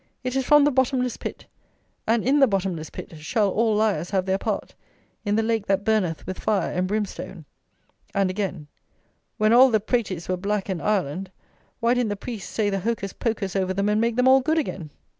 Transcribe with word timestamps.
It 0.23 0.35
is 0.35 0.43
from 0.47 0.63
the 0.63 0.71
bottomless 0.71 1.15
pit; 1.17 1.45
and 2.07 2.25
in 2.27 2.39
the 2.39 2.47
bottomless 2.47 2.89
pit 2.89 3.15
shall 3.19 3.51
all 3.51 3.75
liars 3.75 4.09
have 4.09 4.25
their 4.25 4.39
part, 4.39 4.73
in 5.25 5.35
the 5.35 5.43
lake 5.43 5.67
that 5.67 5.83
burneth 5.83 6.25
with 6.25 6.39
fire 6.39 6.71
and 6.71 6.87
brimstone." 6.87 7.45
And 8.15 8.31
again: 8.31 8.65
"When 9.37 9.53
all 9.53 9.69
the 9.69 9.79
praties 9.79 10.27
were 10.27 10.37
black 10.37 10.71
in 10.71 10.81
Ireland, 10.81 11.29
why 11.81 11.93
didn't 11.93 12.09
the 12.09 12.15
priests 12.15 12.49
say 12.51 12.71
the 12.71 12.79
hocus 12.79 13.13
pocus 13.13 13.55
over 13.55 13.75
them, 13.75 13.89
and 13.89 14.01
make 14.01 14.15
them 14.15 14.27
all 14.27 14.41
good 14.41 14.57
again?" 14.57 14.89